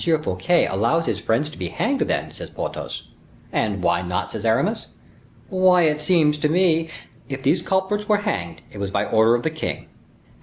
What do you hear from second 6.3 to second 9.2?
to me—" "If these culprits were hanged, it was by